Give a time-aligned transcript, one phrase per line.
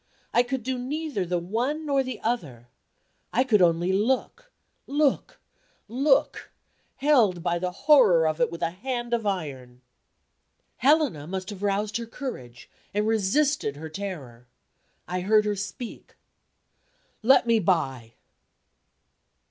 [0.33, 2.69] I could do neither the one nor the other.
[3.31, 4.51] I could only look,
[4.87, 5.39] look,
[5.87, 6.49] look;
[6.95, 9.81] held by the horror of it with a hand of iron.
[10.77, 14.47] Helena must have roused her courage, and resisted her terror.
[15.07, 16.15] I heard her speak:
[17.21, 18.13] "Let me by!"